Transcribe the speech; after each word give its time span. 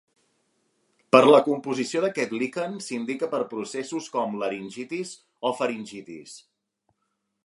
Per 1.15 1.19
la 1.31 1.41
composició 1.47 2.01
d'aquest 2.05 2.31
liquen 2.43 2.79
s'indica 2.85 3.29
per 3.35 3.41
processos 3.53 4.09
com 4.17 4.33
laringitis 4.45 5.15
o 5.51 5.53
faringitis. 5.61 6.35